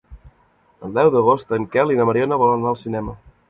[0.87, 3.19] El deu d'agost en Quel i na Mariona volen anar al cinema.